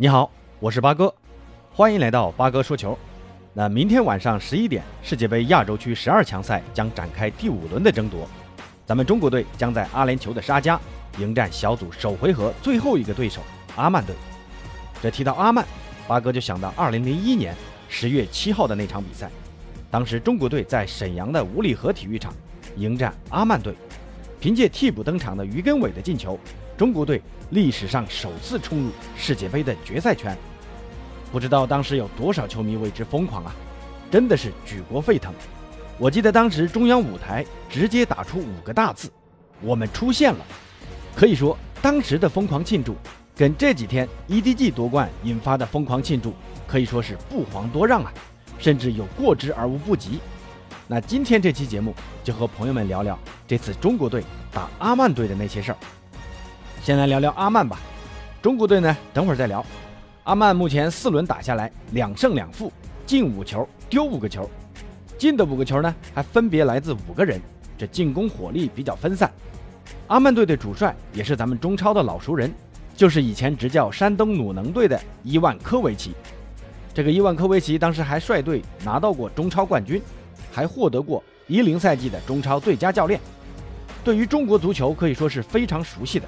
[0.00, 0.30] 你好，
[0.60, 1.14] 我是八哥，
[1.74, 2.98] 欢迎来到八哥说球。
[3.52, 8.26] 那明天晚上十一点，世界杯亚洲区十二强赛将展开第五轮的争夺，
[8.86, 10.80] 咱们中国队将在阿联酋的沙加
[11.18, 13.42] 迎战小组首回合最后一个对手
[13.76, 14.16] 阿曼队。
[15.02, 15.66] 这提到阿曼，
[16.08, 17.54] 八哥就想到二零零一年
[17.86, 19.30] 十月七号的那场比赛，
[19.90, 22.32] 当时中国队在沈阳的五里河体育场
[22.76, 23.74] 迎战阿曼队，
[24.40, 26.38] 凭借替补登场的于根伟的进球。
[26.76, 27.20] 中国队
[27.50, 30.34] 历史上首次冲入世界杯的决赛圈，
[31.30, 33.54] 不知道当时有多少球迷为之疯狂啊！
[34.10, 35.32] 真的是举国沸腾。
[35.98, 39.12] 我记得当时中央舞台直接打出五个大字
[39.60, 40.44] ：“我们出现了。”
[41.14, 42.96] 可以说，当时的疯狂庆祝，
[43.36, 46.32] 跟这几天 EDG 夺冠引发的疯狂庆祝
[46.66, 48.10] 可以说是不遑多让啊，
[48.58, 50.18] 甚至有过之而无不及。
[50.88, 53.18] 那今天这期节目就和朋友们聊聊
[53.50, 54.22] 这次中国队
[54.52, 55.78] 打阿曼队的那些事儿。
[56.84, 57.80] 先来聊聊阿曼吧，
[58.40, 59.66] 中国队呢，等会儿再聊。
[60.22, 62.72] 阿曼目前四轮打下来两胜两负，
[63.04, 64.48] 进五球，丢五个球，
[65.18, 67.40] 进的五个球呢还分别来自五个人，
[67.76, 69.28] 这进攻火力比较分散。
[70.06, 72.54] 阿曼队的主帅也是咱们中超的老熟人，
[72.94, 76.14] 就是以前执教山东鲁能队的伊万科维奇。
[76.94, 80.00] 这个伊万科维奇当时还率队拿到过中超冠军，
[80.52, 83.20] 还获得过一零赛季的中超最佳教练，
[84.02, 86.26] 对于中国足球可以说是非常熟悉的。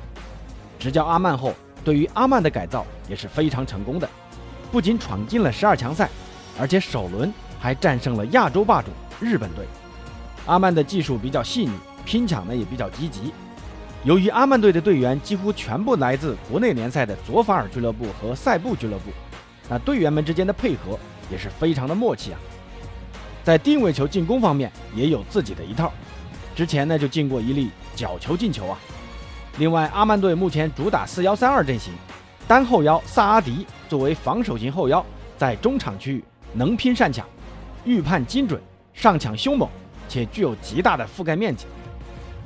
[0.79, 4.09] 执教阿曼后，对于阿曼的改造也是非常成功的，
[4.71, 6.09] 不仅闯进了十二强赛，
[6.59, 8.89] 而且首轮还战胜了亚洲霸主
[9.21, 9.65] 日本队。
[10.47, 11.73] 阿曼的技术比较细腻，
[12.05, 13.33] 拼抢呢也比较积极。
[14.05, 19.13] 由于阿曼队的队员几乎全部来自国内联赛的佐法尔俱乐部和塞布俱乐部，
[19.69, 20.99] 那队员们之间的配合
[21.31, 22.39] 也是非常的默契啊。
[23.45, 25.93] 在定位球进攻方面也有自己的一套，
[26.55, 28.79] 之前呢就进过一粒角球进球啊。
[29.59, 31.93] 另外，阿曼队目前主打四幺三二阵型，
[32.49, 35.05] 单后腰萨阿迪作为防守型后腰，
[35.37, 37.27] 在中场区域能拼善抢，
[37.85, 38.61] 预判精准，
[38.95, 39.69] 上抢凶猛，
[40.09, 41.67] 且具有极大的覆盖面积，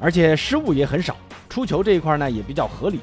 [0.01, 1.17] 而且失误也很少，
[1.49, 2.99] 出球这一块呢也比较合理，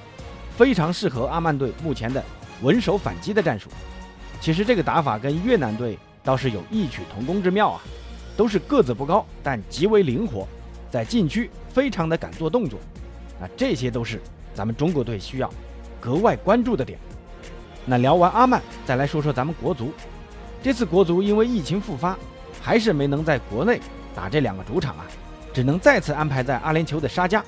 [0.57, 2.21] 非常适合阿曼队目前的
[2.61, 3.69] 稳守反击的战术。
[4.41, 7.81] 其实这个打法跟越南队倒是有异曲同工之妙啊，
[8.35, 10.45] 都是个子不高，但极为灵活，
[10.93, 12.79] 在禁区非常的敢做动作。
[13.41, 14.21] 啊，这些都是
[14.53, 15.51] 咱们中国队需要
[15.99, 16.99] 格外关注的点。
[17.83, 19.91] 那聊完阿曼，再来说说咱们国足。
[20.61, 22.15] 这次国足因为疫情复发，
[22.61, 23.81] 还是没能在国内
[24.13, 25.07] 打这两个主场啊，
[25.51, 27.43] 只能再次安排在阿联酋的沙加。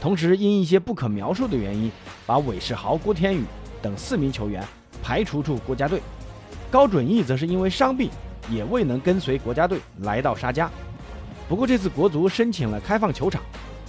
[0.00, 1.92] 同时，因一些不可描述的原因，
[2.24, 3.44] 把韦世豪、郭天宇
[3.82, 4.64] 等四名球员
[5.02, 6.00] 排除出国家队。
[6.70, 8.08] 高准翼则是因为伤病，
[8.50, 10.70] 也未能跟随国家队来到沙加。
[11.50, 13.42] 不过，这次国足申请了开放球场。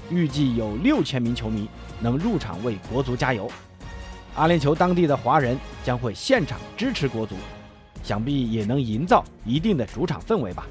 [0.10, 3.48] 预计有六千名球迷能入场为国足加油，
[4.34, 7.36] 阿联酋当地的华人将会现场支持国足，
[8.02, 10.66] 想必也能营造一定的主场氛围吧。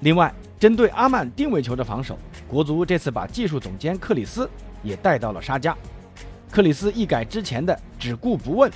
[0.00, 2.18] 另外，针对阿曼定位球的防守，
[2.48, 4.48] 国足这次把技术总监克里斯
[4.82, 5.76] 也带到了沙加。
[6.50, 8.72] 克里斯一改之前的只顾不问，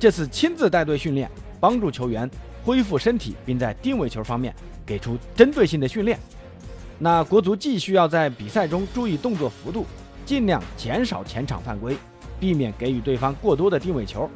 [0.00, 2.28] 这次亲自带队训练，帮助球员
[2.64, 4.52] 恢复身体，并在定位球方面
[4.84, 6.18] 给出针对性的训练。
[6.98, 9.84] 那国足既需要在比赛中注意动作幅度，
[10.24, 11.96] 尽量减少前场犯规，
[12.40, 14.28] 避免给予对方过多的定位球，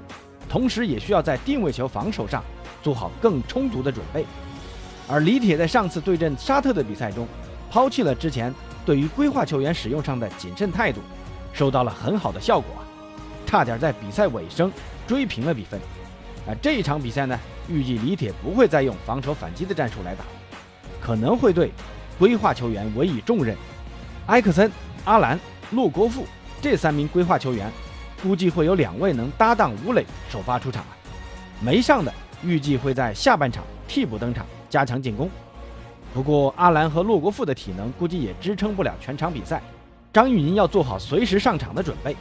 [0.48, 2.44] 同时也需要在定位球防守上
[2.82, 4.26] 做好更充足的准备。
[5.08, 7.26] 而李铁在上次对阵沙特的比赛中，
[7.70, 8.54] 抛弃了之前
[8.84, 11.00] 对于规划球员使用上的谨慎态度，
[11.52, 12.76] 收到了很好的效果，
[13.46, 14.70] 差点在比赛尾声
[15.06, 15.80] 追平了比分。
[16.46, 20.24] 啊，这一场比赛呢，预计李铁不会再用防守反击的战术来打，
[21.00, 21.72] 可能会对。
[22.20, 23.56] 规划球员委以重任，
[24.26, 24.70] 埃克森、
[25.06, 26.26] 阿兰、洛国富
[26.60, 27.72] 这三名规划球员，
[28.22, 30.92] 估计会有两位能搭档吴磊首发出场啊。
[31.62, 32.12] 没上的
[32.44, 35.30] 预计会在下半场替补登场，加强进攻。
[36.12, 39.62] 不过阿兰和洛国富的体能估计也支撑不了全场比赛，
[40.12, 42.14] 张玉宁要做好随时上场的准备，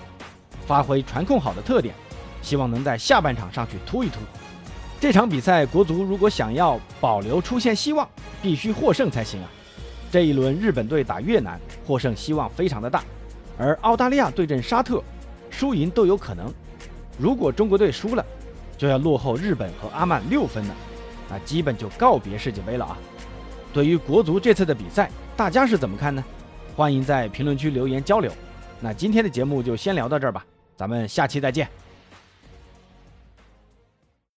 [0.65, 1.93] 发挥传控好的特点，
[2.41, 4.19] 希望能在下半场上去突一突。
[4.97, 8.07] 这场比赛国足如果想要保留出线希望，
[8.41, 9.49] 必须获胜才行啊。
[10.11, 13.03] 这一轮日本队打越南，获胜希望非常的大，
[13.57, 15.03] 而澳大利亚对阵沙特，
[15.49, 16.51] 输赢都有可能。
[17.17, 18.25] 如果中国队输了，
[18.77, 20.75] 就要落后日本和阿曼六分了，
[21.29, 22.97] 那基本就告别世界杯了啊！
[23.71, 26.23] 对于国足这次的比赛，大家是怎么看呢？
[26.75, 28.31] 欢迎在评论区留言交流。
[28.79, 30.45] 那今天的节目就先聊到这儿吧，
[30.75, 31.67] 咱们下期再见。